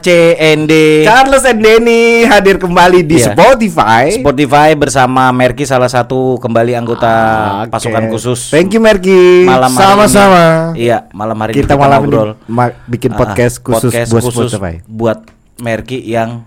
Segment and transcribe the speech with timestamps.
[0.00, 0.72] CND
[1.02, 3.30] Charles and Denny hadir kembali di Iya.
[3.30, 4.16] Spotify.
[4.16, 7.72] Spotify bersama Merki salah satu kembali anggota Ah, Oke.
[7.72, 9.44] pasukan khusus Thank you Merki.
[9.44, 10.42] malam hari Sama-sama.
[10.72, 10.82] ini.
[10.82, 12.30] Iya, malam hari ini Kita malam ini ngobrol.
[12.46, 14.74] ma- bikin Ah, podcast khusus podcast buat khusus Spotify.
[14.84, 15.18] buat
[15.56, 16.42] Merki yang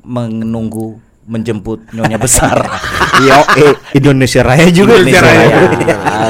[0.00, 2.56] menunggu menjemput nyonya besar.
[3.22, 5.22] Yo, eh, Indonesia Raya juga Indonesia.
[5.22, 5.56] Raya.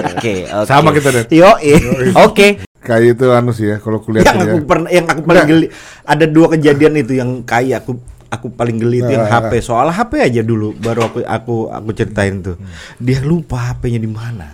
[0.03, 0.67] Oke, oke.
[0.67, 1.25] Sama kita deh.
[1.31, 1.79] Yo, eh.
[2.19, 2.61] Oke.
[2.81, 4.51] Kayak itu anu sih ya kalau kuliah yang tuh ya.
[4.51, 5.67] aku pernah yang aku paling geli
[6.03, 10.13] ada dua kejadian itu yang kayak aku aku paling geli itu yang HP soal HP
[10.19, 12.57] aja dulu baru aku aku aku ceritain tuh
[12.97, 14.49] dia lupa HP-nya di mana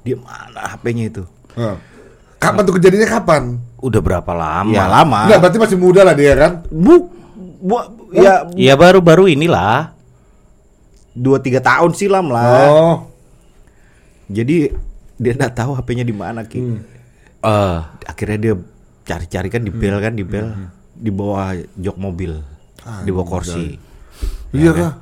[0.00, 1.22] di mana HP-nya itu.
[2.36, 3.42] Kapan tuh kejadiannya kapan?
[3.78, 4.72] Udah berapa lama?
[4.72, 6.52] ya lama Enggak, berarti masih muda lah dia kan?
[6.66, 7.06] bu,
[7.60, 7.76] bu
[8.10, 9.92] ya Ya baru-baru inilah.
[11.12, 12.96] dua tiga tahun silam lah Oh.
[14.26, 14.72] jadi
[15.14, 16.80] dia nggak tahu HP-nya di mana ki Hmm.
[17.40, 18.54] Eh, akhirnya dia
[19.02, 20.52] cari-cari kan di bel kan di bel
[20.92, 22.36] di bawah jok mobil
[22.80, 23.80] Ah, di bawah kursi
[24.50, 24.92] Iya kah?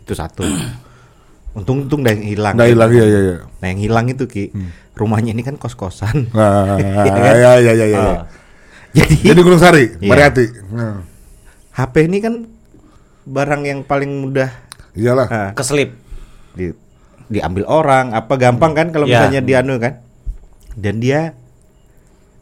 [0.00, 0.44] itu satu
[1.56, 3.36] untung-untung udah hilang Enggak hilang ya ya ya.
[3.58, 4.44] Nah yang hilang itu ki
[4.92, 6.28] rumahnya ini kan kos kosan.
[6.30, 7.22] Nah, Iya kan?
[7.24, 7.86] ya ya ya ya.
[7.88, 8.02] ya.
[8.92, 10.06] Jadi Jadi Gunung Sari, Iya.
[10.06, 10.46] Mariati.
[10.68, 11.00] Nah,
[11.72, 12.34] HP ini kan
[13.22, 14.50] barang yang paling mudah
[14.92, 15.26] iyalah.
[15.26, 15.94] ah, keselip.
[16.50, 16.74] di,
[17.26, 19.22] diambil orang apa gampang kan kalau Ya.
[19.22, 20.02] misalnya dianu kan.
[20.72, 21.32] Dan dia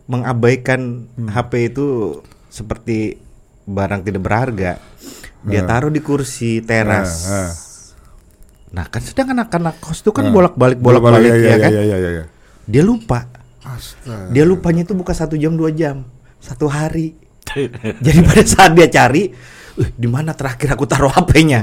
[0.09, 3.21] mengabaikan HP itu seperti
[3.69, 4.73] barang tidak berharga.
[5.45, 5.67] Dia Ah.
[5.69, 7.29] taruh di kursi teras.
[7.29, 7.51] Ah, ah.
[8.69, 11.71] Nah kan sedang anak-anak kos itu kan bolak-balik bolak-balik ya, ya, ya, kan.
[11.73, 12.25] ya, ya, ya, ya.
[12.65, 13.29] Dia lupa.
[13.63, 14.33] Astaga.
[14.33, 16.09] Dia lupanya itu bukan satu jam dua jam,
[16.41, 17.13] satu hari.
[18.05, 19.29] Jadi pada saat dia cari,
[19.77, 21.61] "Eh, di mana terakhir aku taruh HP-nya?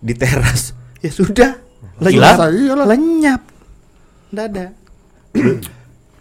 [0.00, 0.76] Di teras.
[1.00, 1.56] Ya sudah,
[1.96, 2.86] lenyap, iyalah.
[2.88, 3.42] lenyap,
[4.30, 4.66] Nggak ada.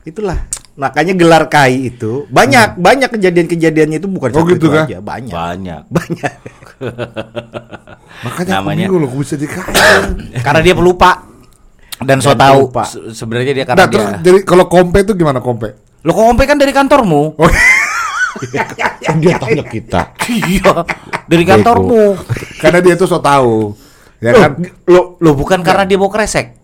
[0.03, 0.39] Itulah.
[0.81, 4.83] Makanya gelar kai itu banyak banyak kejadian-kejadiannya itu bukan Oh, gitu itu kah?
[4.83, 5.29] aja, banyak.
[5.29, 5.81] Banyak.
[5.95, 6.33] Banyak.
[8.25, 10.09] Makanya Namanya- aku bingung loh, bisa dikaya.
[10.45, 11.29] Karena dia pelupa
[12.01, 14.17] dan so tahu se- sebenarnya dia karena Nah, terus dia.
[14.23, 15.77] jadi kalau kompe itu gimana kompe?
[16.01, 17.37] Lo kok ngompe kan dari kantormu?
[17.37, 17.49] Oh,
[18.99, 20.17] Kan dia tanya kita.
[20.25, 20.81] iya,
[21.23, 22.17] dari kantormu.
[22.57, 23.77] karena dia tuh so tahu.
[24.17, 24.57] Ya kan?
[24.87, 26.57] Lo lo bukan karena dia bawa kresek.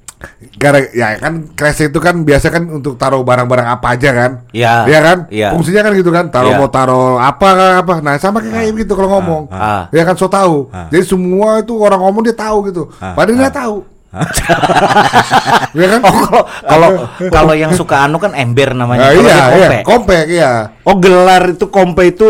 [0.58, 4.32] Karena ya kan kresek itu kan biasa kan untuk taruh barang-barang apa aja kan?
[4.50, 4.90] Iya.
[4.90, 5.18] Iya kan?
[5.30, 5.48] Iya.
[5.54, 6.60] Fungsinya kan gitu kan, taruh Iya.
[6.60, 7.48] mau taruh apa
[7.86, 7.94] apa.
[8.02, 9.44] Nah, sama kayak gitu kalau ngomong.
[9.54, 9.86] ah.
[9.94, 10.74] Ya kan so tahu.
[10.90, 12.90] Jadi semua itu orang ngomong dia tahu gitu.
[12.98, 13.78] Padahal dia tahu.
[15.78, 16.00] ya kan?
[16.02, 16.90] Oh, kalau kalau
[17.36, 19.10] kalau yang suka anu kan ember namanya.
[19.10, 19.78] Nah, iya, dia iya, kompe.
[19.86, 20.52] kompe iya.
[20.82, 22.28] Oh, gelar itu kompe itu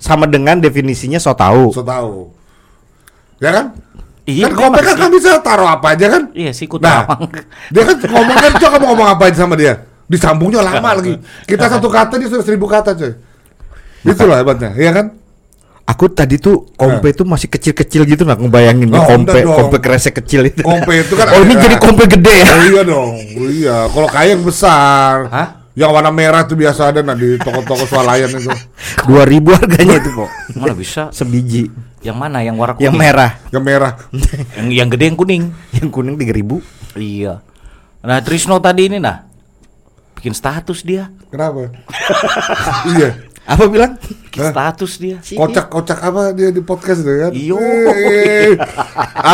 [0.00, 1.74] sama dengan definisinya so tahu.
[1.76, 2.32] So tahu.
[3.40, 3.66] Ya kan?
[4.28, 6.22] Iya, kan kompe memang kan kan bisa taruh apa aja kan?
[6.36, 7.08] Iya sih, ku Nah,
[7.72, 9.88] dia kan ngomong kan coba kamu ngomong apa aja sama dia.
[10.10, 11.16] Disambungnya lama lagi.
[11.46, 13.12] Kita satu kata dia sudah seribu kata coy.
[14.04, 15.16] Itulah hebatnya, iya kan?
[15.88, 20.46] Aku tadi tuh kompe itu masih kecil-kecil gitu nah ngebayangin Oh, kompe kompe kresek kecil
[20.46, 20.62] itu.
[20.62, 22.46] Kompe itu kan Oh, ini jadi kompe gede ya.
[22.46, 23.10] Oh, iya dong.
[23.18, 25.26] Oh, iya, kalau kayak yang besar.
[25.26, 25.59] Hah?
[25.78, 28.50] Yang warna merah tuh biasa ada nah di toko-toko swalayan itu.
[29.06, 30.30] 2000 harganya itu, Pok.
[30.58, 31.02] Mana bisa?
[31.14, 31.70] Sebiji.
[32.02, 32.42] Yang mana?
[32.42, 32.86] Yang warna kuning?
[32.90, 33.30] Yang merah.
[33.54, 33.92] Yang merah.
[34.58, 35.44] Yang yang gede yang kuning.
[35.78, 36.98] Yang kuning 3000.
[36.98, 37.34] Iya.
[38.02, 39.30] Nah, Trisno tadi ini nah
[40.20, 41.08] bikin status dia.
[41.32, 41.72] Kenapa?
[42.92, 43.16] iya.
[43.50, 43.98] Apa bilang?
[44.30, 44.52] Bikin Hah?
[44.54, 45.18] status dia.
[45.18, 47.32] Kocak-kocak apa dia di podcast itu kan?
[47.34, 47.58] Iyo.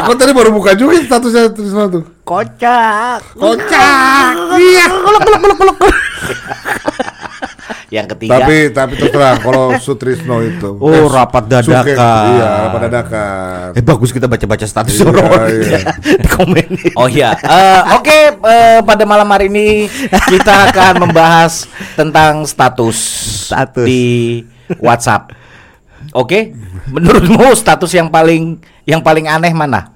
[0.00, 2.04] Aku tadi baru buka juga statusnya Trisno tuh.
[2.25, 3.21] Kocak.
[3.37, 4.32] Kocak.
[4.56, 4.87] Iya.
[7.87, 8.43] Yang ketiga.
[8.43, 10.75] Tapi tapi terserah kalau Sutrisno itu.
[10.75, 11.87] Oh, rapat dadakan.
[11.87, 11.95] Suke-
[12.35, 13.67] iya, rapat dadakan.
[13.73, 15.79] Eh bagus kita baca-baca status Iya, orang iya.
[16.23, 16.69] di komen.
[16.95, 19.87] Oh iya, Eh, oke eh, pada malam hari ini
[20.27, 21.65] kita akan membahas
[21.95, 22.99] tentang status,
[23.47, 23.87] Status.
[23.87, 24.43] di
[24.77, 25.31] WhatsApp.
[26.11, 26.55] Oke,
[26.87, 29.95] menurutmu status yang paling yang paling aneh mana?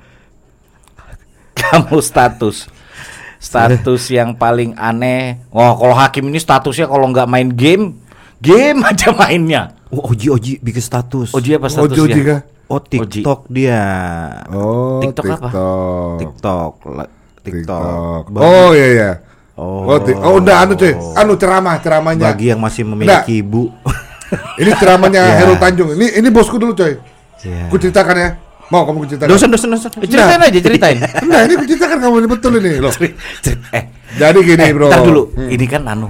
[1.52, 2.70] Kamu status,
[3.40, 5.40] status yang paling aneh.
[5.48, 7.96] Wah, kalau hakim ini statusnya kalau nggak main game,
[8.38, 9.72] game aja mainnya.
[9.90, 11.32] Oh, Oji Oji bikin status.
[11.32, 12.14] Oji apa statusnya?
[12.14, 12.36] juga.
[12.70, 13.82] Oh, TikTok dia.
[14.54, 15.48] Oh, TikTok apa?
[16.22, 16.72] TikTok.
[16.78, 17.08] TikTok.
[17.40, 18.30] TikTok.
[18.36, 19.10] Oh iya iya.
[19.58, 19.90] Oh.
[19.90, 20.94] Oh, oh udah anu cuy.
[21.16, 22.30] Anu ceramah ceramahnya.
[22.30, 23.72] Bagi yang masih memiliki ibu.
[24.60, 25.36] Ini ceramahnya Ya.
[25.42, 25.96] Heru Tanjung.
[25.98, 26.96] Ini ini bosku dulu coy.
[27.42, 27.66] Ya.
[27.72, 28.30] Ku ceritakan ya.
[28.70, 29.30] Mau kamu ku ceritakan?
[29.34, 29.90] Dosen dosen dosen.
[29.98, 30.96] Eh, Ceritain aja, ceritain.
[31.02, 32.94] Enggak, ini ku ceritakan kamu ini betul ini loh.
[32.94, 33.84] Eh,
[34.14, 34.86] Jadi gini, eh, Bro.
[34.86, 35.22] ntar dulu.
[35.34, 35.50] Hmm.
[35.50, 36.08] Ini kan anu.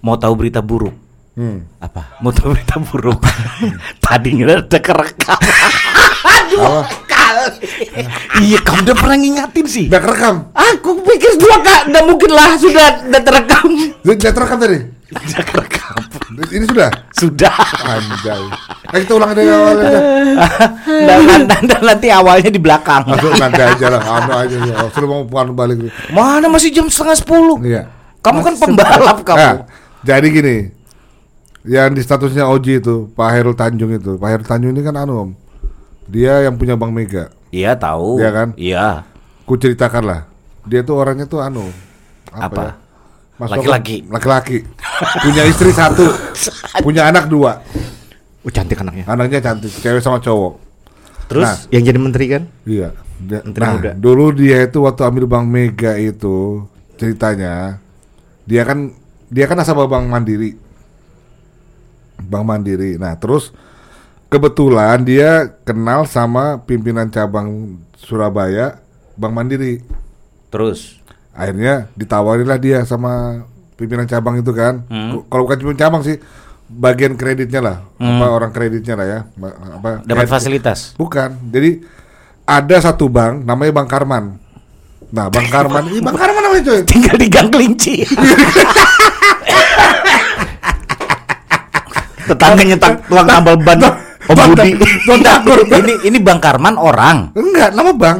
[0.00, 0.96] Mau tahu berita buruk?
[1.36, 1.68] Hmm.
[1.78, 2.18] Apa?
[2.24, 3.20] Mau tahu berita buruk?
[4.00, 5.38] Tadi ngira ada kerekam.
[6.58, 6.80] Apa?
[8.42, 9.86] iya, kamu udah pernah ngingatin sih.
[9.86, 10.36] Udah kerekam.
[10.50, 13.68] Aku pikir dua kak, nggak mungkin lah sudah udah terekam.
[14.02, 14.78] Udah terekam tadi.
[15.10, 15.96] Kerekam.
[16.48, 16.90] Ini sudah.
[17.10, 17.56] Sudah.
[17.80, 18.42] Anjay.
[18.88, 20.00] Eh, kita ulang dari awal aja.
[20.84, 21.18] dan,
[21.48, 23.04] dan- dan nanti awalnya di belakang.
[23.04, 24.02] Langsung nanti aja lah.
[24.04, 24.56] Anu aja.
[24.58, 24.74] ya.
[24.92, 25.88] Suruh mau puan balik.
[26.08, 27.56] Mana masih jam setengah sepuluh?
[27.60, 27.88] Iya.
[28.20, 29.38] Kamu kan pembalap kamu.
[29.38, 29.54] Nah,
[30.02, 30.56] jadi gini.
[31.64, 34.16] Yang di statusnya Oji itu, Pak Hairul Tanjung itu.
[34.16, 35.30] Pak Hairul Tanjung ini kan anu Om.
[36.04, 37.28] Dia yang punya Bank Mega.
[37.48, 38.16] Iya tahu.
[38.16, 38.48] Iya kan?
[38.56, 38.88] Iya.
[39.44, 40.20] Ku ceritakan lah.
[40.64, 41.68] Dia tuh orangnya tuh anu.
[42.30, 42.60] Apa?
[42.62, 42.72] ya?
[43.38, 43.96] Masuk- Laki-laki.
[44.08, 44.58] Laki-laki.
[45.22, 46.06] Punya istri satu.
[46.80, 47.62] punya anak dua.
[48.42, 49.04] Oh, cantik anaknya.
[49.04, 50.54] Anaknya cantik, cewek sama cowok.
[51.28, 52.42] Terus Nah, Yang jadi menteri kan?
[52.64, 52.88] Iya.
[53.18, 53.90] Dia- Menteri nah, muda.
[53.98, 56.62] dulu dia itu waktu ambil Bank Mega itu
[56.94, 57.82] ceritanya
[58.46, 58.94] dia kan
[59.26, 60.54] dia kan nasabah Bank Mandiri.
[62.18, 62.94] Bank Mandiri.
[62.94, 63.50] Nah, terus
[64.28, 68.78] kebetulan dia kenal sama pimpinan cabang Surabaya
[69.18, 69.82] Bank Mandiri.
[70.48, 70.96] terus
[71.34, 73.44] Akhirnya ditawarilah dia sama
[73.78, 74.82] pimpinan cabang itu kan.
[74.90, 75.22] Hmm.
[75.24, 76.18] Kalau bukan pimpinan cabang sih
[76.68, 79.18] bagian kreditnya lah, apa orang kreditnya lah ya.
[79.78, 80.04] Apa Hmm.
[80.04, 80.92] dapat kredit- fasilitas.
[80.92, 81.48] Bukan.
[81.48, 81.80] Jadi
[82.42, 84.24] ada satu bank namanya Bank Karman.
[85.08, 86.80] Nah, Bank Karman ini Bank Karman namanya coy.
[86.84, 88.02] Tinggal di Gang Kelinci.
[92.28, 93.80] Tetangganya tak tuang tambal ban.
[94.28, 94.76] Om Budi.
[95.80, 97.32] ini ini Bang Karman orang.
[97.32, 98.18] Enggak, nama bank.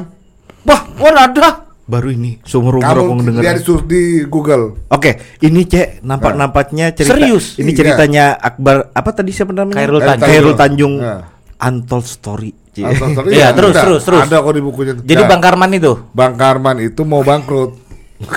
[0.65, 1.68] Wah, oh ada.
[1.89, 3.41] Baru ini seumur umur aku Kamu ngedenger.
[3.41, 4.77] dia di, di Google.
[4.87, 7.17] Oke, ini cek nampak-nampaknya cerita.
[7.17, 7.57] Serius?
[7.57, 7.79] Ini Iya.
[7.81, 9.81] ceritanya Akbar apa tadi siapa namanya?
[9.81, 10.29] Khairul Tanjung.
[10.29, 10.95] Khairul Tanjung.
[11.01, 11.23] Nah.
[11.59, 12.53] Untold Story.
[12.79, 13.83] Atau- sorry, Iya, ya, terus, ada.
[13.83, 14.23] terus, terus.
[14.23, 14.93] Ada kok di bukunya.
[14.95, 17.73] Jadi Nah, Bang Karman itu Bank Karman itu mau bangkrut.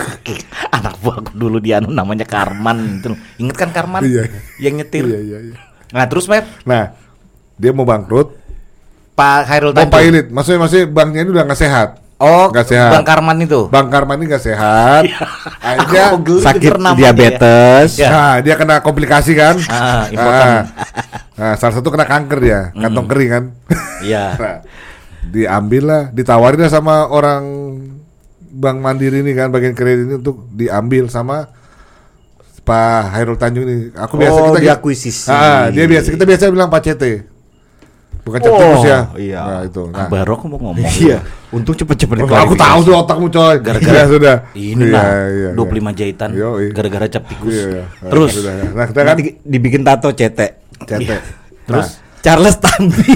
[0.72, 3.14] anak buahku dulu dia anu namanya Karman itu.
[3.38, 4.02] Ingat kan Karman?
[4.02, 4.32] Iya.
[4.58, 5.04] Yang nyetir.
[5.06, 5.56] Iya, iya, iya.
[5.92, 6.96] Nah, terus Pep, Nah,
[7.54, 8.34] dia mau bangkrut.
[9.12, 9.94] Pak Khairul Mau Tanjung.
[9.94, 10.26] pilot.
[10.32, 11.90] Maksudnya masih banknya ini udah nggak sehat.
[12.22, 12.92] Oh, Nggak sehat.
[12.94, 13.66] Bang Karman itu.
[13.74, 15.04] Bank Karman ini nggak sehat.
[15.66, 17.90] Akhirnya Aku geli Sakit diabetes.
[17.98, 18.10] Ya.
[18.14, 19.58] Nah, dia kena komplikasi kan?
[19.66, 20.06] Ah.
[20.14, 20.62] Ah.
[21.34, 23.44] Nah, salah satu kena kanker dia, kantong kering kan.
[24.06, 24.26] Iya.
[24.42, 24.58] nah,
[25.26, 27.44] diambil lah, ditawarin lah sama orang
[28.52, 31.50] Bank Mandiri ini kan bagian kredit ini untuk diambil sama
[32.62, 33.90] Pak Hairul Tanjung ini.
[33.98, 35.34] Aku biasa Oh, kita diakuisisi.
[35.34, 37.04] Ah, dia biasa kita biasa bilang Pak CT.
[38.22, 39.00] Bukan Oh, Ceptikus ya.
[39.18, 39.42] iya.
[39.42, 39.82] Nah, itu.
[39.90, 40.86] Nah, Baru aku mau ngomong.
[41.02, 41.26] Iya.
[41.50, 43.56] Untung cepet-cepet Oh, aku tahu tuh otakmu coy.
[43.60, 44.36] Gara-gara Ya, sudah.
[44.54, 45.58] Ini Iya, lah, iya, 25
[45.90, 45.92] iya.
[45.98, 46.30] jahitan
[46.72, 47.50] gara-gara cap tikus.
[47.52, 47.84] Iya, iya.
[48.08, 48.66] Terus Sudah, ya.
[48.72, 50.52] Nah, kita kan dibikin tato cetek.
[50.82, 51.10] CT.
[51.66, 51.88] Terus?
[51.92, 53.10] Nah, Charles Tanbi.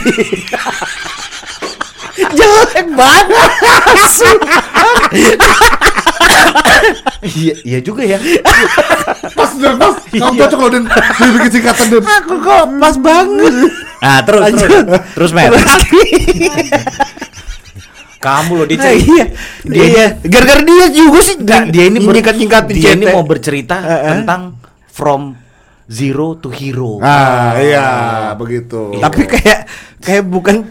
[2.16, 3.52] Jelek banget.
[7.26, 8.22] Iya, iya juga ya.
[9.34, 9.94] pas udah pas.
[10.06, 10.84] Kamu cocok loh Den.
[10.86, 12.04] Dia bikin singkatan Den.
[12.06, 13.54] Aku kok pas banget.
[13.96, 14.86] Nah, terus terus, Lanjut.
[15.14, 15.52] terus Mer.
[18.26, 19.26] Kamu loh dia Nah, iya.
[19.62, 20.06] dia iya.
[20.26, 21.36] Gara-gara dia juga sih.
[21.38, 24.02] Nggak, dia ini nyingkat-nyingkatin dia ini mau bercerita Eh, eh.
[24.18, 24.58] tentang
[24.90, 25.38] from
[25.86, 26.98] zero to hero.
[27.00, 27.88] Ah, iya,
[28.34, 28.98] begitu.
[28.98, 29.60] Tapi kayak
[30.02, 30.66] kayak bukan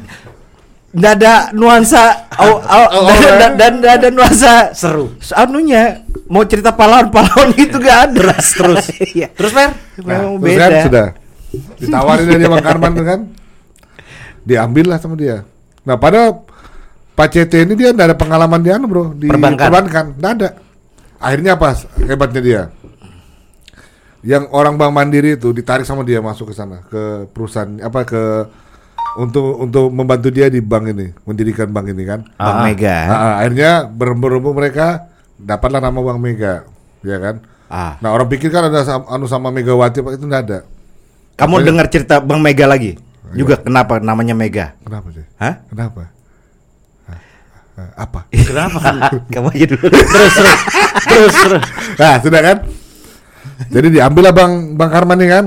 [0.94, 5.18] nggak ada nuansa au, Oh, dan, oh, dan, dan ada nuansa Seru.
[5.34, 8.84] anunya mau cerita pahlawan-pahlawan itu gak ada Terus terus.
[9.14, 9.28] Iya.
[9.30, 9.70] Terus Mer?
[9.94, 11.06] terus beda kan sudah
[11.80, 13.20] ditawarin dari Bang Karman kan.
[14.44, 15.42] Diambil lah sama dia.
[15.84, 16.32] Nah, pada
[17.14, 19.70] Pak CT ini dia enggak ada pengalaman di anu, Bro, di Perbankan.
[19.70, 20.06] perbankan.
[20.18, 20.48] Nggak ada.
[21.22, 21.68] Akhirnya apa
[22.04, 22.62] hebatnya dia?
[24.24, 28.22] Yang orang Bank Mandiri itu ditarik sama dia masuk ke sana, ke perusahaan apa ke
[29.14, 32.20] untuk untuk membantu dia di bank ini, mendirikan bank ini kan.
[32.34, 32.64] Bang Ah.
[32.66, 35.06] Mega Ah, ah, akhirnya berembuk mereka
[35.38, 36.66] dapatlah nama Bank Mega,
[37.04, 37.44] ya kan?
[37.70, 40.58] ah Nah orang pikir kan ada anu sama Megawati itu nggak ada.
[41.34, 41.66] Kamu Apanya?
[41.66, 42.94] dengar cerita Bang Mega lagi
[43.34, 45.24] juga kenapa namanya Mega Kenapa sih?
[45.36, 45.54] Hah?
[45.66, 46.02] Kenapa?
[47.04, 47.20] Hah,
[47.98, 48.20] Apa?
[48.30, 48.78] Kenapa?
[49.34, 50.34] kamu aja dulu terus terus.
[51.10, 51.64] Terus terus.
[51.98, 52.56] Nah sudah kan?
[53.68, 55.44] Jadi diambil lah Bang Bang Karman nih kan,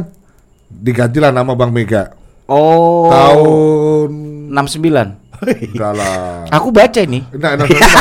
[0.69, 2.13] digantilah nama Bang Mega.
[2.47, 3.07] Oh.
[3.11, 4.09] Tahun
[4.53, 5.26] 69.
[5.39, 6.49] Enggak lah.
[6.49, 7.21] Aku baca ini.
[7.29, 7.91] Enggak, enggak, enggak.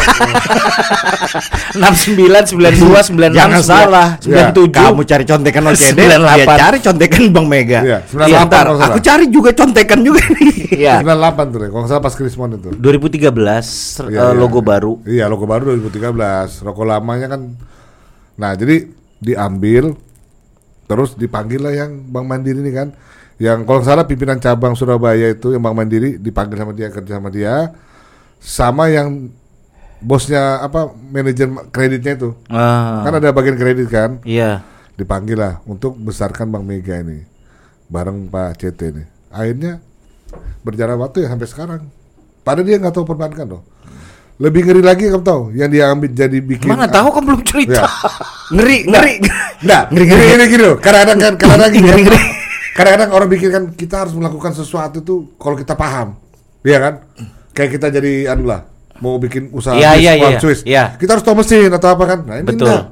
[1.76, 4.72] 69 92 96 jangan salah 97.
[4.72, 6.16] kamu cari contekan OCD 98.
[6.16, 8.88] ya cari contekan Bang Mega Iya, Iya, 98 ntar kalau salah.
[8.88, 10.94] aku cari juga contekan juga nih Iya.
[11.00, 12.68] 98 tuh deh, kalau nggak salah pas Krismon itu.
[12.74, 14.24] 2013 Iya, eh, iya.
[14.32, 14.92] logo baru.
[15.04, 16.60] Iya, logo baru 2013.
[16.60, 17.40] Rokok lamanya kan.
[18.36, 18.84] Nah, jadi
[19.16, 19.96] diambil
[20.84, 22.92] terus dipanggil lah yang Bank Mandiri ini kan.
[23.36, 27.28] Yang kalau salah pimpinan cabang Surabaya itu yang Bank Mandiri dipanggil sama dia kerja sama
[27.28, 27.54] dia
[28.40, 29.28] sama yang
[30.00, 32.30] bosnya apa manajer kreditnya itu.
[32.48, 33.04] Ah.
[33.04, 34.24] Kan ada bagian kredit kan.
[34.24, 34.64] Iya.
[34.96, 37.28] Dipanggil lah untuk besarkan Bank Mega ini
[37.92, 39.04] bareng Pak CT ini.
[39.28, 39.84] Akhirnya
[40.64, 41.82] berjalan waktu ya sampai sekarang.
[42.40, 43.62] Padahal dia nggak tahu perbankan loh.
[44.36, 47.84] Lebih ngeri lagi kamu tahu yang dia ambil jadi bikin Mana tahu kan belum cerita.
[47.84, 47.88] Ya.
[48.52, 49.12] Ngeri, ngeri.
[49.64, 50.36] Enggak, Ngeri, ngeri, ngeri.
[50.36, 50.76] ngeri, gini loh.
[50.76, 51.88] Kadang-kadang kan, kadang-kadang gini.
[51.88, 52.20] Ngeri, ngeri.
[52.76, 56.21] Kadang-kadang orang pikir kan kita harus melakukan sesuatu tuh kalau kita paham,
[56.61, 56.95] iya kan?
[57.50, 58.68] Kayak kita jadi anu lah,
[58.99, 60.38] mau bikin usaha bis, iya, one iya.
[60.38, 60.61] Swiss.
[60.62, 60.85] Iya.
[60.95, 62.18] Kita harus tahu mesin atau apa kan?
[62.23, 62.68] Nah, ini Betul.
[62.68, 62.85] enggak.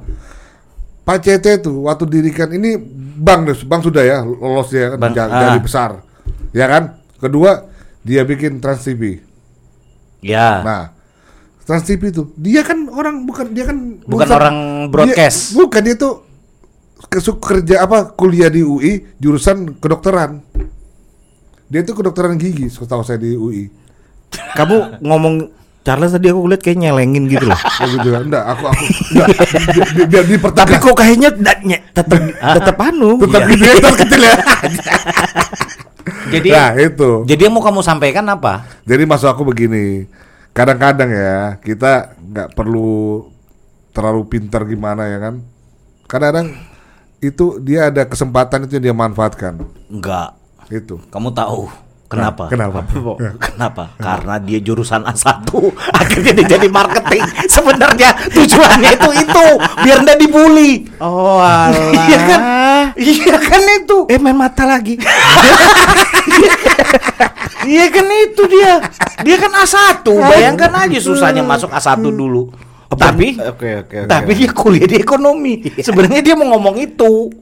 [1.05, 2.81] Pak CT tuh waktu dirikan ini
[3.15, 5.41] bank deh, bank sudah ya lolos ya kan Bank, ja- ah.
[5.45, 5.89] jadi besar,
[6.49, 6.83] ya kan?
[7.15, 7.69] Kedua
[8.01, 9.21] dia bikin Trans TV.
[10.19, 10.65] Ya.
[10.65, 10.83] Nah,
[11.61, 14.55] Trans TV itu dia kan orang bukan dia kan Bukan lulusan- orang
[14.89, 15.53] broadcast.
[15.53, 16.24] Dia, bukan dia tuh
[17.39, 20.41] kerja apa kuliah di UI jurusan kedokteran.
[21.65, 23.67] Dia tuh kedokteran gigi, setahu saya di UI.
[24.31, 25.49] Kamu ngomong
[25.81, 27.59] Charles tadi aku lihat kayak nyelengin gitu loh.
[27.81, 28.19] Oh gitu ya.
[28.19, 28.83] Enggak, aku aku
[29.13, 30.61] enggak bi- bi- bi- biar dipertegas.
[30.65, 33.21] Tapi kok kayaknya dadnya tetap tetap anu.
[33.21, 34.35] tetap gitu ya, kecil ya.
[36.25, 37.09] Jadi Nah, itu.
[37.25, 38.65] jadi yang mau kamu sampaikan apa?
[38.85, 40.09] Jadi maksud aku begini,
[40.51, 43.25] kadang-kadang ya kita nggak perlu
[43.89, 45.35] terlalu pintar gimana ya kan.
[46.05, 46.47] Kadang-kadang
[47.25, 49.61] itu dia ada kesempatan itu yang dia manfaatkan.
[49.89, 50.37] Enggak.
[50.67, 50.97] Itu.
[51.13, 51.69] Kamu tahu
[52.09, 52.49] kenapa?
[52.49, 52.79] Nah, kenapa?
[53.37, 53.83] Kenapa?
[53.97, 55.45] Karena dia jurusan A1
[56.01, 59.45] Akhirnya dia jadi marketing Sebenarnya tujuannya itu itu
[59.85, 61.69] Biar nggak dibully Oh alah.
[61.93, 62.39] Iya kan?
[62.97, 64.97] Iya kan itu Eh main mata lagi.
[67.65, 68.77] Iya kan itu dia
[69.25, 72.53] Dia kan A1 Bayangkan aja susahnya masuk A1 dulu
[72.87, 74.07] Tapi Oke oke oke.
[74.07, 77.33] Tapi dia kuliah di ekonomi Sebenarnya dia mau ngomong itu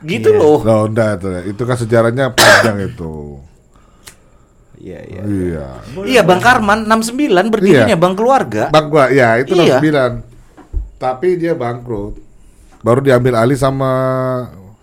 [0.00, 0.38] Gitu Iya.
[0.40, 1.28] loh Loh, enggak itu.
[1.50, 3.40] Itu kan sejarahnya panjang itu.
[4.76, 5.22] Iya iya.
[5.24, 5.66] Iya.
[6.04, 7.98] Iya Bang Karman 69 berdirinya Iya.
[7.98, 9.80] Bang Keluarga Bang gua ya itu Iya.
[9.80, 10.22] 69.
[10.96, 12.16] Tapi dia bangkrut.
[12.80, 13.92] Baru diambil alih sama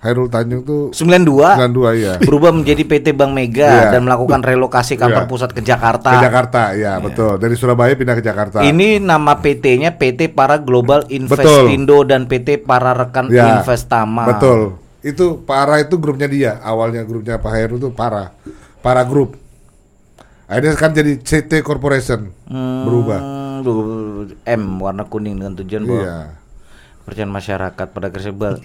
[0.03, 2.13] Hairul Tanjung tuh 92 92 ya.
[2.19, 3.91] berubah menjadi PT Bank Mega Iya.
[3.95, 5.31] dan melakukan relokasi kantor Iya.
[5.31, 6.11] pusat ke Jakarta.
[6.11, 7.39] Ke Jakarta, ya betul.
[7.39, 8.59] Dari Surabaya pindah ke Jakarta.
[8.61, 14.27] Ini nama PT-nya PT Para Global Investindo dan PT Para Rekan Ya, Investama.
[14.27, 14.75] Betul.
[14.99, 16.59] Itu Para itu grupnya dia.
[16.59, 18.35] Awalnya grupnya Pak Heru itu Para.
[18.79, 19.39] Para Group.
[20.43, 22.27] Akhirnya kan jadi CT Corporation.
[22.83, 23.19] Berubah.
[23.19, 26.17] Hmm, du- M warna kuning dengan tujuan bahwa Iya.
[27.03, 28.63] Percayaan masyarakat pada kersebal.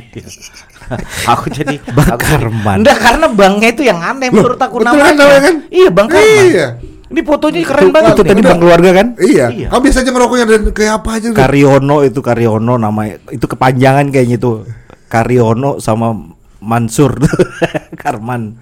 [1.32, 2.76] aku jadi Bang aku- Karman.
[2.82, 5.04] Enggak karena banknya itu yang aneh menurut aku betul namanya.
[5.04, 5.56] kan namanya kan?
[5.68, 6.44] Iya Bang Karman.
[6.46, 6.68] Iya.
[7.10, 8.14] Ini fotonya keren banget.
[8.14, 8.30] Itu nih.
[8.30, 9.06] tadi bang keluarga kan?
[9.18, 9.46] Iya.
[9.50, 9.68] Iya.
[9.74, 11.26] Kamu bisa aja ngerokoknya dan kayak apa aja.
[11.34, 13.18] Karyono itu Karyono namanya.
[13.34, 14.62] Itu kepanjangan kayaknya itu.
[15.10, 16.14] Karyono sama
[16.62, 17.18] Mansur
[18.02, 18.54] Karman.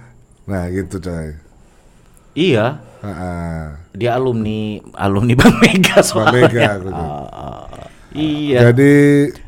[0.49, 1.37] Nah gitu coy.
[2.33, 2.81] Iya.
[2.99, 3.63] Ah, ah.
[3.93, 6.33] Dia alumni alumni Bang Mega Bang soalnya.
[6.49, 7.09] Mega aku tuh.
[8.11, 8.71] Iya.
[8.71, 8.93] Jadi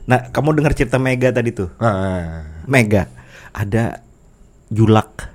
[0.04, 1.72] Nah, kamu dengar cerita Mega tadi tuh?
[1.76, 2.24] ah, ah.
[2.64, 3.08] Mega
[3.50, 4.04] ada
[4.68, 5.32] Julak.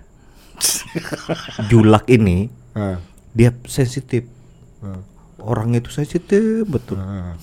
[1.69, 2.99] Julak ini Ah,
[3.31, 4.27] dia sensitif.
[4.79, 4.99] ah,
[5.37, 6.97] Orangnya itu sensitif betul.
[6.97, 7.33] ah.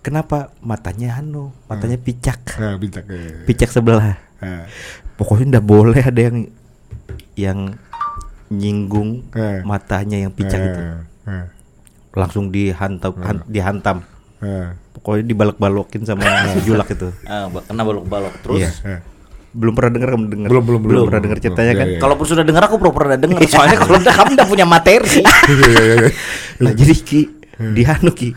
[0.00, 0.52] Kenapa?
[0.60, 2.58] Matanya anu, matanya picak.
[2.58, 3.42] Nah, bijak ya.
[3.44, 4.20] Picak sebelah.
[4.38, 4.68] Ah,
[5.14, 6.50] Pokoknya ndak boleh ada yang
[7.34, 7.60] yang
[8.46, 9.64] nyinggung Eh.
[9.64, 10.80] matanya yang picak itu.
[11.24, 11.48] ah,
[12.12, 14.04] Langsung dihantam han- dihantam.
[14.44, 14.68] Ah.
[14.92, 17.08] Pokoknya dibalok-balokin sama si Julak itu.
[17.24, 18.60] Ah, ba- kena balok-balok terus.
[18.60, 18.70] Iya.
[18.84, 19.00] Ah.
[19.50, 20.48] Belum pernah dengar kamu dengar?
[20.48, 21.04] Belum, belum, belum.
[21.06, 21.78] pernah dengar ceritanya Belum.
[21.78, 21.86] kan?
[21.86, 22.02] Iya, iya.
[22.02, 23.38] Kalaupun sudah dengar aku pura-pura udah dengar.
[23.44, 25.18] Soalnya kalau udah kamu udah punya materi.
[25.22, 26.10] Iya, iya, iya.
[26.58, 27.20] Nah, jadi Ki,
[27.70, 28.30] di anu Ki.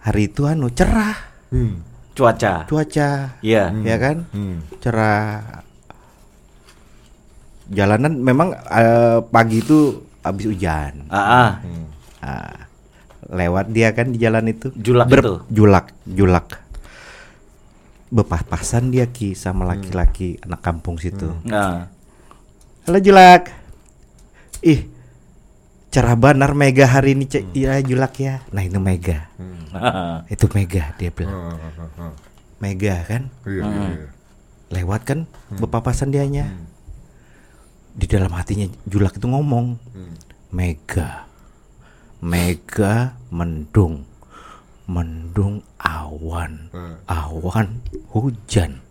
[0.00, 1.14] Hari itu anu cerah
[1.50, 2.62] Hmm, Cuaca.
[2.64, 3.38] cuaca.
[3.40, 3.74] Iya.
[3.82, 4.26] Ya kan?
[4.30, 4.78] hmm.
[4.78, 5.62] Cerah.
[7.66, 11.06] Jalanan memang eh, pagi itu habis hujan.
[11.06, 11.50] Ah, ah.
[12.20, 12.69] Nah,
[13.30, 14.74] lewat dia kan di jalan itu.
[14.74, 15.34] Julak itu?
[15.48, 16.58] Julak, julak.
[18.10, 21.30] Bepas-pasan dia Ki sama laki-laki anak kampung situ.
[21.46, 21.86] Nah.
[22.90, 23.54] Halo Julak.
[24.66, 24.90] Ih,
[25.94, 28.42] cerah benar Mega hari ini cek iya Julak ya.
[28.50, 29.30] Nah itu Mega.
[30.34, 31.54] Itu Mega dia bilang.
[31.54, 32.14] Ah, ah.
[32.58, 33.30] Mega kan.
[33.46, 34.08] Iya, iya, iya.
[34.74, 36.50] Lewat kan bepapasan dianya.
[37.94, 39.78] Di dalam hatinya Julak itu ngomong.
[40.50, 41.29] Mega.
[42.20, 44.04] Mega mendung.
[44.84, 46.68] Mendung awan.
[47.08, 47.80] Awan
[48.12, 48.84] hujan.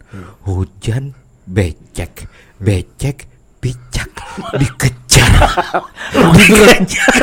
[0.45, 1.13] Hujan
[1.45, 2.25] becek.
[2.57, 3.29] Becek
[3.61, 4.09] picak
[4.57, 5.29] dikejar.
[6.35, 7.21] dikejar.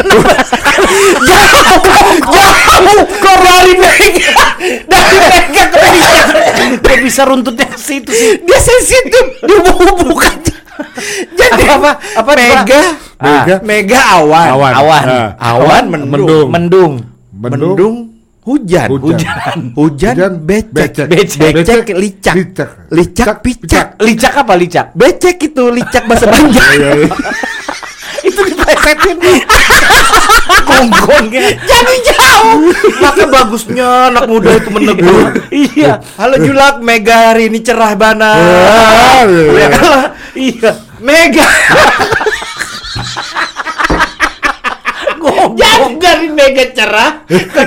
[1.27, 4.47] Jauh kok dari Mega
[4.87, 8.41] dari Mega ke bisa runtutnya ke situ sih?
[8.47, 10.39] Dia sensitif dia mau bukan.
[11.41, 12.81] Jadi Apa, apa, Mega
[13.17, 13.57] Mega.
[13.65, 14.47] Mega awan.
[14.53, 14.73] Awan.
[14.77, 15.05] Awan.
[15.09, 15.31] Ah.
[15.57, 16.11] Awan mendung.
[16.11, 16.49] Mendung.
[16.53, 16.93] Mendung.
[17.33, 17.75] Mendung.
[17.77, 17.97] Mendung
[18.47, 18.89] hujan.
[18.95, 19.59] Hujan.
[19.75, 20.71] Hujan, hujan becek.
[20.71, 21.07] becek.
[21.11, 22.35] Becek, Becek, licak.
[22.39, 22.71] licak.
[22.95, 23.87] Licak picak.
[23.99, 24.87] Licak apa licak?
[24.95, 26.71] Becek itu licak bahasa Banjar.
[26.79, 27.09] Iya, iya.
[28.23, 29.19] Itu diplesetin.
[30.67, 31.59] gonggongnya.
[31.63, 32.71] Jadi jauh.
[33.03, 35.31] Maka bagusnya anak muda itu menegur.
[35.51, 36.03] Iya.
[36.19, 38.31] Halo Julak, Mega hari ini cerah bana.
[38.35, 39.67] Ah, iya.
[39.67, 39.81] Ya?
[40.37, 40.73] Iya.
[41.01, 41.47] Mega.
[45.57, 47.63] Jadi dari Mega cerah ke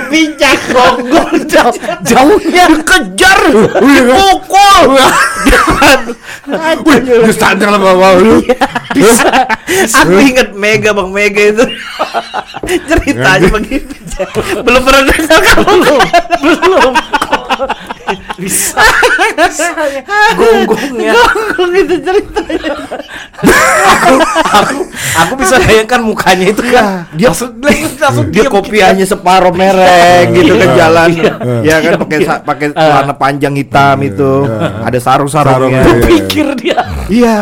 [0.72, 1.74] gonggong jauh.
[2.06, 4.96] Jauhnya Dikejar, iya, dipukul.
[6.86, 8.40] Wih, di standar lah bawa lu.
[9.92, 11.64] Aku inget Mega Bang Mega itu
[12.88, 13.94] ceritanya begitu.
[14.64, 15.74] Belum pernah dengar kamu
[16.40, 16.94] belum.
[18.40, 18.80] Bisa.
[20.38, 21.12] Gonggongnya.
[21.14, 22.72] Gonggong itu ceritanya.
[23.40, 24.76] aku
[25.16, 27.50] aku bisa bayangkan mukanya itu kan dia langsung
[27.96, 30.76] langsung Dia kopiannya separuh merek gitu ke Iya.
[30.76, 31.08] jalan.
[31.10, 31.32] Iya.
[31.64, 34.32] Ya kan pakai pakai celana panjang hitam itu.
[34.80, 35.82] Ada sarung-sarungnya.
[35.82, 36.06] Sarung, iya.
[36.06, 36.78] pikir dia
[37.10, 37.38] Iya.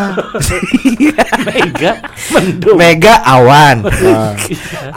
[1.44, 1.92] mega
[2.32, 3.76] mendung Mega awan.
[3.84, 4.32] Ah,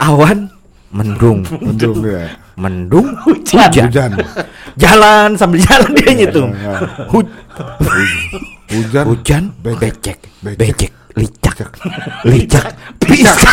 [0.00, 0.48] Awan
[0.90, 1.44] mendung.
[1.60, 2.26] Mendung ya.
[2.54, 3.70] Mendung Hujan.
[3.70, 4.10] Hujan.
[4.82, 6.50] Jalan sambil jalan dia ngitung.
[6.52, 6.76] Iya.
[7.12, 7.34] Hu-
[8.72, 9.04] Hujan.
[9.04, 9.82] Hujan Becek.
[9.84, 10.58] becek, Becek.
[10.58, 11.68] becek, licak,
[12.24, 12.66] licak,
[12.96, 13.36] Pisak.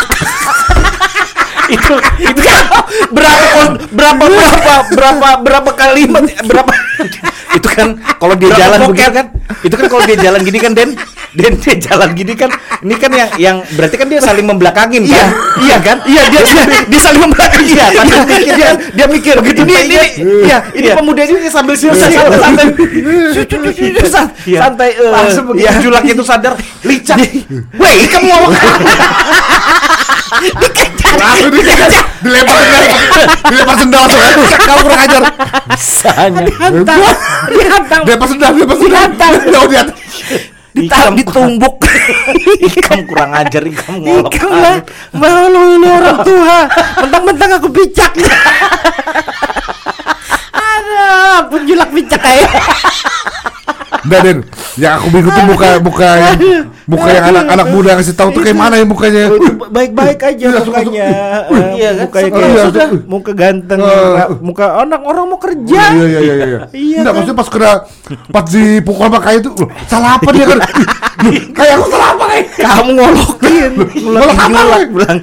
[1.70, 2.66] itu itu kan
[3.14, 3.62] berapa
[3.94, 6.72] berapa berapa berapa berapa kalimat berapa
[7.54, 9.26] itu kan kalau dia Berapa jalan begitu kan
[9.62, 10.98] itu kan kalau dia jalan gini kan Den
[11.30, 12.50] Den dia jalan gini kan
[12.82, 15.30] ini kan yang yang berarti kan dia saling membelakangin Iya, kan?
[15.62, 15.98] Iya kan?
[16.04, 17.76] Iya dia dia, dia saling membelakangin.
[17.78, 18.06] Iya kan?
[18.10, 20.58] Dia mikir dia, dia mikir begitu Ini- ini ini ini- iya.
[20.74, 20.96] ini iya.
[20.98, 22.24] pemuda ini sambil santai Iya.
[22.34, 22.40] santai.
[22.40, 22.66] santai.
[24.46, 24.60] Iya.
[24.60, 24.90] santai.
[24.98, 25.70] Eh, Langsung begitu.
[25.70, 25.72] iya.
[25.78, 27.18] julak itu sadar licak.
[27.78, 28.54] Weh kamu ngomong.
[31.10, 31.62] Langsung di
[32.22, 32.84] dilempar sendal.
[33.50, 34.04] Dilempar sendal
[34.66, 35.22] kamu kurang ajar.
[35.70, 36.42] bisanya.
[36.46, 37.00] Dihantam.
[37.50, 38.02] Dihantam.
[38.06, 39.06] Dilempar sendal, dilempar sendal.
[39.54, 39.70] Jauh
[40.80, 41.76] ditaruh ditumbuk.
[42.70, 44.78] Ikam kurang ajar ikam ngolok Ikam lah.
[45.12, 46.58] malu ini orang tua.
[47.04, 48.12] Mentang-mentang aku bijak.
[50.50, 52.50] Ada penjulak bijak kayak
[54.00, 54.40] Enggak, Den.
[54.76, 56.38] Yang aku bingung tuh muka muka yang
[56.86, 59.24] muka yang anak-anak muda ngasih tahu tuh kayak mana ya mukanya.
[59.70, 61.08] baik-baik aja Iya, mukanya
[61.76, 62.02] Iya kan?
[62.02, 62.88] mukanya Iya, kayak sudah.
[63.06, 64.28] muka ganteng Eh.
[64.40, 66.60] muka anak orang mau kerja Iya iya iya iya.
[66.70, 67.16] Iya, Enggak, kan?
[67.20, 67.72] maksudnya pas kena
[68.30, 70.60] pas dipukul sama kayak itu, loh, salah apa dia kan?
[71.52, 72.46] Kayak aku salah apa kayak?
[72.56, 75.18] kamu ngolokin ngolok apa, bilang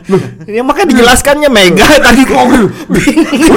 [0.45, 2.69] ya makanya dijelaskannya Mega tadi Oh, gitu.
[2.93, 3.57] bingung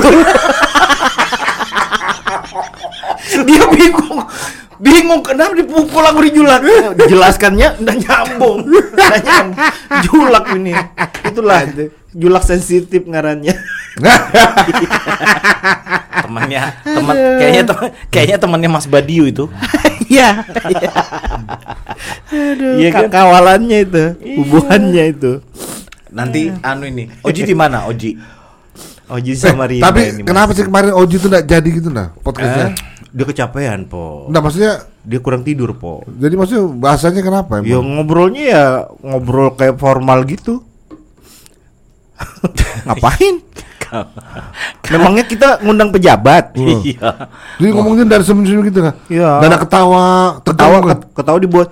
[3.46, 4.24] dia bingung
[4.80, 6.64] bingung kenapa dipukul aku di julak
[7.00, 8.60] dijelaskannya udah nyambung.
[8.66, 9.58] Udah nyambung.
[10.08, 10.74] Julak ini.
[11.22, 11.60] Itulah
[12.12, 13.54] julak sensitif ngarannya.
[16.20, 19.46] Temannya teman kayaknya teman kayaknya temannya Mas Badiu itu.
[20.10, 20.42] Iya.
[22.34, 23.06] Aduh Iya kan?
[23.06, 24.04] ka- kawalannya itu
[24.42, 25.38] hubungannya itu.
[26.10, 28.18] Nanti anu ini Oji di mana Oji?
[29.06, 32.10] Oji Eh, sama Rina tapi ini, kenapa sih kemarin Oji tuh enggak jadi gitu nah
[32.20, 32.74] podcastnya?
[32.74, 37.78] Eh, dia kecapean po Enggak maksudnya dia kurang tidur po jadi maksudnya bahasanya kenapa Ya
[37.78, 37.98] emang?
[37.98, 38.66] ngobrolnya ya
[39.00, 40.62] ngobrol kayak formal gitu.
[42.86, 43.42] Ngapain?
[44.92, 46.54] Memangnya kita ngundang pejabat?
[46.58, 48.94] iya Jadi ngomongnya dari senyum-senyum gitu kan?
[49.06, 49.32] Iya.
[49.40, 50.06] Dan ketawa,
[50.42, 50.98] Ketawa kan?
[51.14, 51.70] ketawa dibuat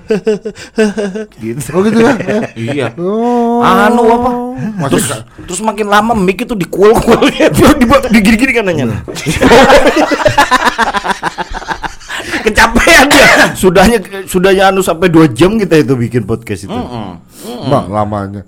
[1.41, 1.59] gitu.
[1.73, 2.13] Oh gitu ya?
[2.69, 3.61] iya Oh.
[3.61, 4.29] anu apa
[4.77, 5.05] Masih terus
[5.45, 8.85] terus makin lama mic itu dikul-kul Dia dibuat digini-gini kan nanya.
[12.43, 13.31] Kecapean dia.
[13.53, 16.73] Sudahnya sudahnya anu sampai dua jam kita itu bikin podcast itu.
[17.67, 18.41] Mbak, lamanya.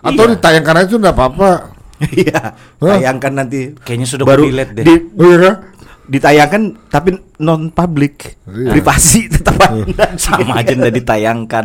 [0.00, 1.73] Atau ditayangkan aja tuh enggak apa-apa.
[2.12, 2.40] Iya.
[2.78, 5.54] Tayangkan nanti kayaknya sudah baru delete deh di, Oh iya kan?
[6.04, 6.62] ditayangkan
[6.92, 8.76] tapi non public Iya.
[8.76, 10.12] privasi tetap ada.
[10.20, 11.64] sama aja ndak ditayangkan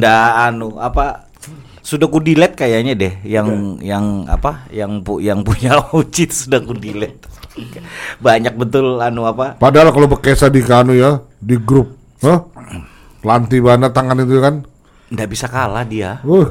[0.00, 1.28] ndak anu apa
[1.82, 6.72] sudah ku delete kayaknya deh yang yang apa yang pu yang punya itu sudah ku
[6.72, 7.28] delete
[8.18, 11.92] banyak betul anu apa Padahal kalau bekesa di kanu ya, di grup.
[12.24, 12.48] Hah?
[13.20, 14.64] Lanti banget tangan itu kan.
[15.12, 16.48] ndak bisa kalah dia Uh,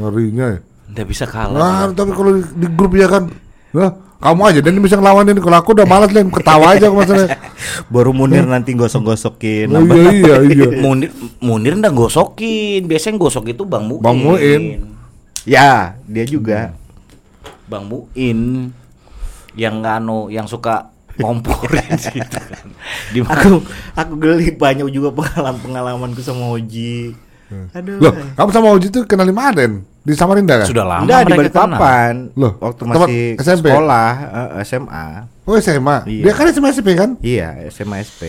[0.00, 0.60] ngerinya ya.
[0.90, 3.30] Ndak bisa kalah Nah, tapi kalau di, di grup ya kan.
[3.70, 5.40] Nah, kamu aja dan bisa ngelawan ini.
[5.40, 7.38] Kalau aku udah malas lah, ketawa aja aku masalahnya.
[7.94, 9.72] Baru Munir nanti gosok-gosokin.
[9.72, 10.68] Oh iya iya iya.
[10.84, 14.84] Munir Munir ndak gosokin biasanya gosok itu Bang Muin Bang Muin.
[15.48, 16.76] Ya, dia juga.
[17.64, 18.70] Bang Muin
[19.58, 22.66] yang anu yang suka ngomporin gitu kan
[23.12, 23.60] di Aku
[23.98, 27.14] aku geli banyak juga pengalaman-pengalamanku sama Oji.
[27.50, 27.98] Aduh.
[27.98, 29.82] Loh, kamu sama Oji tuh kenal di Maden?
[30.00, 30.66] Di Samarinda kan?
[30.66, 31.32] sudah lama Enggak di.
[31.36, 32.14] Balikpapan.
[32.32, 33.66] Loh, waktu tempat masih SMP?
[33.68, 35.06] sekolah eh, SMA.
[35.44, 35.96] Oh SMA.
[36.08, 36.22] Iya.
[36.24, 37.10] Dia kan SMA SP kan?
[37.20, 38.22] Iya, SMA SP.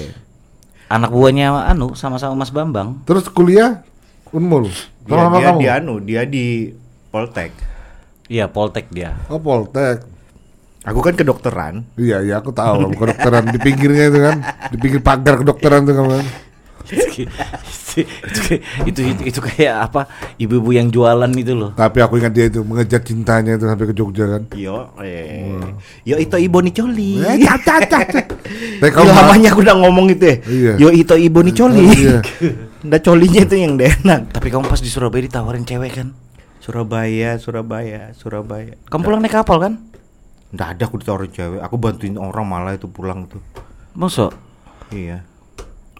[0.88, 3.79] anak buahnya anu sama-sama Mas Bambang Terus kuliah
[4.31, 4.67] Unmul.
[5.07, 5.60] Dia, Sama-sama dia, kamu.
[5.63, 6.45] dia anu, dia di
[7.07, 7.51] Poltek.
[8.27, 9.15] Iya, Poltek dia.
[9.27, 10.03] Oh Poltek.
[10.81, 11.86] Aku kan kedokteran.
[11.93, 14.36] Iya iya aku tahu kedokteran di pinggirnya itu kan
[14.67, 16.25] di pinggir pagar kedokteran tuh kan.
[16.89, 18.41] Itu, itu,
[18.88, 20.10] itu, itu, itu kayak apa?
[20.41, 21.72] Ibu-ibu yang jualan itu loh.
[21.78, 24.41] Tapi aku ingat dia itu mengejar cintanya itu sampai ke Jogja kan.
[24.58, 25.60] Yo, eh.
[26.08, 27.22] Yo itu Ibo Nicoli.
[27.22, 27.38] Eh.
[28.82, 30.36] Tapi Yo kamu namanya aku udah ngomong itu ya.
[30.48, 30.74] Iya.
[30.80, 31.86] Yo itu Ibo Nicoli.
[31.86, 32.20] Oh, iya.
[32.88, 34.34] Nda colinya itu yang enak.
[34.34, 36.08] Tapi kamu pas di Surabaya ditawarin cewek kan?
[36.62, 38.78] Surabaya, Surabaya, Surabaya.
[38.89, 39.74] Kamu pulang naik kapal kan?
[40.54, 41.60] Nggak ada aku ditawarin cewek.
[41.62, 43.41] Aku bantuin orang malah itu pulang tuh.
[43.94, 44.34] Masa?
[44.89, 45.31] Iya.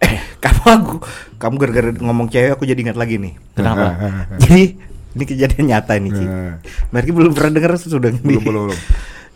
[0.02, 0.96] Eh, kamu aku,
[1.38, 3.34] kamu gara-gara ngomong cewek aku jadi ingat lagi nih.
[3.54, 3.96] Kenapa?
[4.42, 4.76] jadi
[5.12, 6.26] ini kejadian nyata ini Ci.
[6.26, 6.58] Nah.
[6.90, 8.22] Mereka belum pernah dengar sudah ini.
[8.24, 8.80] belum belum belum.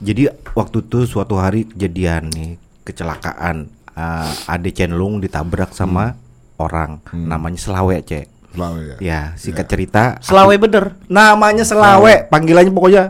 [0.01, 0.21] Jadi
[0.57, 2.51] waktu itu suatu hari kejadian nih
[2.83, 6.17] kecelakaan uh, Ade Cenlung ditabrak sama
[6.59, 8.27] orang namanya Selawe cek.
[8.55, 8.95] Selawe ya.
[8.99, 10.95] Ya singkat cerita Selawe bener.
[11.11, 13.03] namanya Selawe panggilannya pokoknya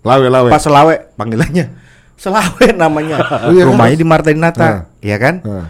[0.00, 0.48] Lawe lawe.
[0.48, 1.68] Pas Selawe panggilannya
[2.20, 3.16] Selawe namanya.
[3.48, 3.72] Oh, iya kan?
[3.72, 4.36] Rumahnya di Marta Nah.
[4.36, 4.68] Dinata,
[5.00, 5.34] ya kan?
[5.40, 5.66] Nah.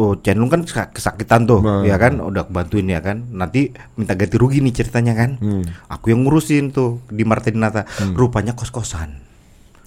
[0.00, 1.84] Oh, Cenlung kan kesak- kesakitan tuh, Nah.
[1.84, 2.16] ya kan?
[2.16, 3.28] Udah aku bantuin ya kan.
[3.28, 5.36] Nanti minta ganti rugi nih ceritanya kan.
[5.36, 5.60] Hmm.
[5.86, 7.84] Aku yang ngurusin tuh di Marta Dinata.
[8.10, 9.28] Rupanya kos-kosan.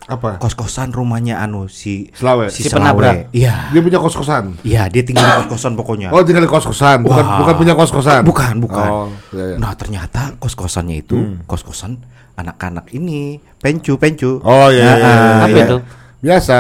[0.04, 0.36] Apa?
[0.36, 2.52] Kos-kosan rumahnya anu si Selawe.
[2.52, 2.91] Si, Si Selawe.
[2.93, 3.15] penabrak.
[3.32, 3.71] Iya.
[3.71, 4.60] Dia punya kos kosan.
[4.62, 6.12] Iya, dia tinggal di kos-kosan pokoknya.
[6.12, 7.39] Oh tinggal di kos kosan, bukan Wah.
[7.39, 8.21] bukan punya kos kosan.
[8.21, 8.89] Bukan, bukan.
[8.91, 9.58] Oh, iya, iya.
[9.58, 12.04] Nah, ternyata kos-kosannya itu kos-kosan
[12.36, 14.43] anak-anak ini, pencu, pencu.
[14.43, 14.84] Oh iya.
[14.84, 15.65] Nah, iya, iya, ah, Apa iya.
[15.65, 15.78] itu?
[16.19, 16.60] Biasa.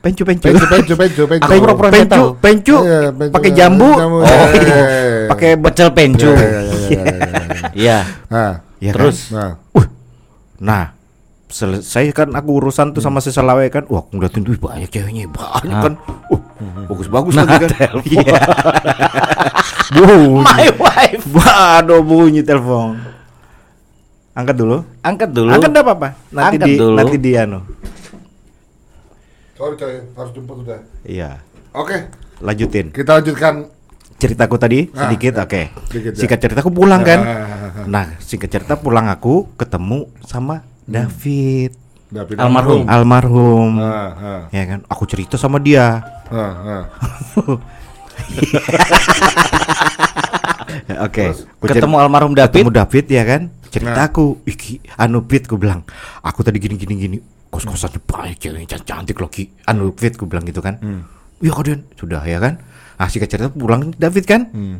[0.00, 0.48] Pencu, pencu.
[0.48, 1.48] Pencu pencu pencu pencu.
[1.52, 2.26] Pencu, tahu.
[2.40, 3.32] pencu, Iya, pencu.
[3.36, 4.56] pakai jambu, Jambu, oh, iya, iya.
[4.56, 5.28] iya, iya.
[5.28, 6.30] pakai Pecel pencu.
[6.32, 7.70] Iya, iya, iya, iya, iya, iya.
[7.76, 7.98] Iya.
[8.32, 9.28] Nah, Ya Terus?
[9.28, 9.60] nah.
[10.56, 10.84] Nah,
[11.52, 13.84] selesai kan aku urusan tuh sama si Selawe kan.
[13.92, 15.94] Wah, aku ngeliatin tuh banyak ceweknya, banyak kan.
[16.32, 16.40] Uh,
[16.88, 17.70] bagus-bagus lagi kan.
[18.00, 18.40] Iya.
[20.00, 20.40] bunyi.
[20.40, 21.24] My wife.
[21.28, 22.96] Waduh, bunyi telepon.
[24.32, 24.80] Angkat dulu.
[25.04, 25.50] Angkat dulu.
[25.52, 26.08] Angkat enggak apa-apa.
[26.32, 26.96] Nanti Angkat di dulu.
[26.96, 27.60] nanti di anu.
[29.60, 30.80] Sorry coy, harus jemput udah.
[31.04, 31.44] Iya.
[31.70, 32.08] Oke,
[32.40, 32.88] Lanjutin.
[32.90, 33.68] kita lanjutkan.
[34.16, 35.44] Ceritaku tadi Ah, sedikit, ya.
[35.44, 35.62] oke.
[35.86, 36.18] Sedikit, ya.
[36.18, 37.20] Singkat cerita aku pulang kan.
[37.20, 41.72] Ah, Nah, singkat cerita pulang aku ketemu sama David
[42.06, 42.84] David Almarhum.
[42.84, 43.70] almarhum.
[43.78, 46.00] Ah, ah, Ya kan, aku cerita sama dia.
[46.26, 46.84] ah, ah.
[51.02, 51.24] Oke.
[51.32, 52.60] Aku Ketemu almarhum David.
[52.60, 53.42] ketemu David ya kan.
[53.70, 54.06] Cerita Nah.
[54.06, 55.84] aku, iki anu Pit gue bilang,
[56.18, 57.18] aku tadi gini gini gini.
[57.50, 59.50] Kos kosannya banyak cewek cantik, cantik loh ki.
[59.64, 60.78] Anu Pit gue bilang gitu kan.
[61.36, 62.62] Iya kalian sudah ya kan.
[62.94, 64.46] Nah singkat cerita pulang David kan.
[64.48, 64.78] Hmm.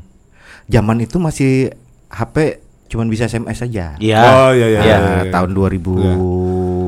[0.66, 1.74] Zaman itu masih
[2.08, 3.94] HP cuman bisa SMS saja.
[3.96, 4.18] Iya.
[4.20, 4.82] Oh, iya, iya, Iya.
[4.82, 4.96] iya.
[4.98, 5.94] Nah, tahun 2000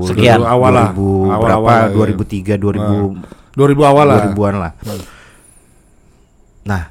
[0.05, 0.39] Sekian.
[0.41, 0.91] awal lah.
[0.91, 1.59] 2000 Awal- berapa?
[1.61, 1.95] awal lah, iya.
[1.95, 4.17] 2003 2000 2000 awal lah.
[4.25, 4.73] 2000-an lah.
[6.63, 6.83] Nah,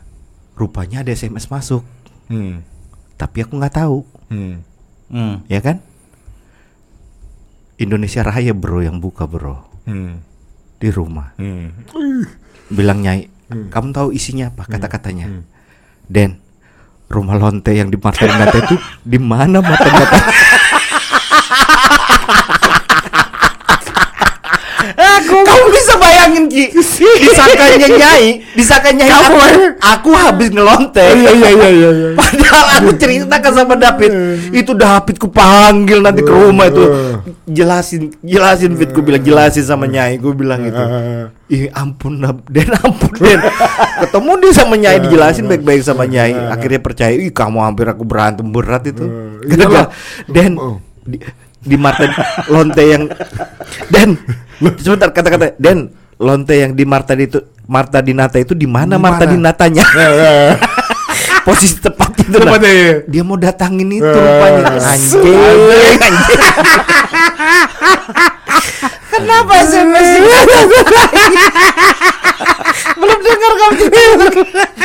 [0.54, 1.84] rupanya ada SMS masuk,
[2.27, 2.63] Hmm.
[3.15, 4.63] tapi aku nggak tahu, Hmm.
[5.08, 5.43] Hmm.
[5.47, 5.80] ya kan?
[7.81, 10.21] Indonesia Raya bro yang buka bro Hmm.
[10.77, 11.33] di rumah.
[11.41, 11.73] Hmm.
[12.69, 15.41] Bilang nyai, kamu tahu isinya apa kata-katanya?
[16.05, 16.37] Den,
[17.09, 20.19] rumah lonte yang di Dinata itu di mana Marta Dinata?
[25.21, 26.73] Kamu bisa bayangin Ki
[27.23, 29.37] Disangkanya nyai Disangkanya nyai aku,
[29.79, 31.89] aku habis ngelonte Iya iya iya iya.
[32.51, 32.59] iya.
[32.61, 34.11] Padahal aku ceritakan sama David
[34.51, 36.83] Itu David ku panggil nanti ke rumah itu
[37.45, 42.69] Jelasin Jelasin Fit Ku bilang jelasin sama nyai Gue bilang gitu Ah, Ih ampun Den
[42.73, 43.39] ampun Den
[43.99, 48.45] Ketemu dia sama nyai Dijelasin baik-baik sama nyai Akhirnya percaya Ih kamu hampir aku berantem
[48.45, 49.03] berat itu
[49.41, 49.87] Eh, Gara-gara iyalah.
[50.27, 50.77] Den Oh.
[51.01, 51.17] di,
[51.57, 52.05] di Marta
[52.45, 53.07] lonte yang
[53.87, 54.19] Den
[54.77, 59.23] sebentar kata-kata Den lonte yang di Marta itu Marta Dinata itu di mana Marta?
[59.23, 60.53] Dinatanya iya, iya.
[61.41, 62.32] posisi tepat itu.
[62.34, 62.93] Tepatnya, iya.
[63.06, 65.21] dia mau datangin itu Eh, rupanya anjing.
[65.32, 66.39] anjing anjing
[69.12, 70.08] kenapa SMS
[72.97, 73.86] belum dengar kamu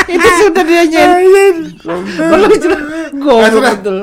[0.06, 1.46] itu sudah dia nyanyi
[1.80, 3.72] belum Ah, sudah.
[3.74, 3.96] betul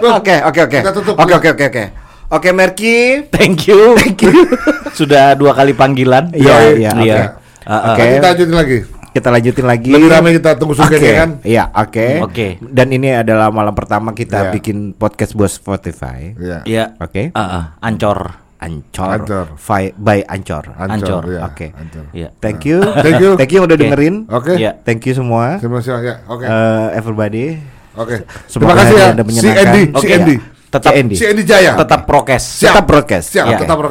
[0.00, 1.84] oke oke oke oke oke oke oke
[2.30, 2.96] oke Merki
[3.30, 3.96] Thank you.
[3.96, 4.32] Thank you.
[4.98, 6.28] Sudah dua kali panggilan.
[6.30, 7.02] Iya, iya, oke.
[7.02, 7.16] Iya.
[7.64, 7.92] Ah, ah.
[7.96, 8.04] Oke.
[8.20, 8.78] Kita lanjutin lagi.
[9.10, 11.30] Kita lanjutin lagi Lebih ramai kita tunggu Oke, surganya kan.
[11.42, 12.06] Iya, oke.
[12.22, 12.46] Oke.
[12.60, 14.52] Dan ini adalah malam pertama kita Iya.
[14.52, 16.34] bikin podcast buat Spotify.
[16.34, 16.58] Iya.
[16.62, 16.84] Iya.
[16.96, 17.30] Oke.
[17.32, 17.64] Ah, ah.
[17.80, 18.38] Ancor.
[18.56, 19.16] Ancor.
[19.16, 19.46] Ancor.
[19.56, 20.64] Fi- by Ancor.
[20.76, 21.72] Ancor, ya, Oke.
[21.72, 22.04] Ancor.
[22.12, 22.28] Iya.
[22.38, 22.78] Thank you.
[23.00, 23.30] Thank you.
[23.34, 23.82] Thank you udah Oke.
[23.82, 24.14] dengerin.
[24.28, 24.52] Oke.
[24.54, 24.76] Iya.
[24.78, 25.56] Thank you semua.
[25.58, 26.14] Terima kasih ya.
[26.28, 26.44] Oke.
[26.44, 27.44] Eh, everybody.
[27.92, 28.22] Oke.
[28.46, 29.08] semoga Terima kasih ya.
[29.10, 29.64] Si menyenangkan.
[29.66, 30.12] Andy, si Oke.
[30.12, 30.36] Andy.
[30.70, 31.14] Tetap Si Andy.
[31.18, 31.72] Si Andy Jaya.
[31.74, 32.44] tetap prokes.
[32.62, 32.70] Siap.
[32.70, 33.26] Tetap broadcast.
[33.34, 33.58] Siap, Iya.
[33.58, 33.88] tetap prokes.